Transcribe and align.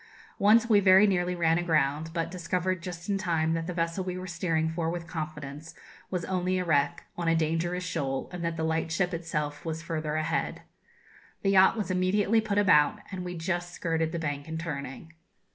Once 0.39 0.67
we 0.67 0.79
very 0.79 1.05
nearly 1.05 1.35
ran 1.35 1.59
aground, 1.59 2.09
but 2.11 2.31
discovered 2.31 2.81
just 2.81 3.07
in 3.07 3.19
time 3.19 3.53
that 3.53 3.67
the 3.67 3.71
vessel 3.73 4.03
we 4.03 4.17
were 4.17 4.25
steering 4.25 4.67
for 4.67 4.89
with 4.89 5.05
confidence 5.05 5.75
was 6.09 6.25
only 6.25 6.57
a 6.57 6.65
wreck, 6.65 7.05
on 7.15 7.27
a 7.27 7.35
dangerous 7.35 7.83
shoal, 7.83 8.27
and 8.33 8.43
that 8.43 8.57
the 8.57 8.63
lightship 8.63 9.13
itself 9.13 9.63
was 9.63 9.83
further 9.83 10.15
ahead. 10.15 10.63
The 11.43 11.51
yacht 11.51 11.77
was 11.77 11.91
immediately 11.91 12.41
put 12.41 12.57
about, 12.57 12.97
and 13.11 13.23
we 13.23 13.37
just 13.37 13.73
skirted 13.75 14.11
the 14.11 14.17
bank 14.17 14.47
in 14.47 14.57
turning. 14.57 15.13